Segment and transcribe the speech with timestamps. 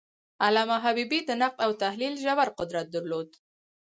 [0.45, 3.29] علامه حبیبي د نقد او تحلیل ژور قدرت درلود.